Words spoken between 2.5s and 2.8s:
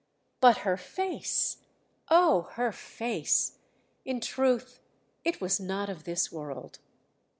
her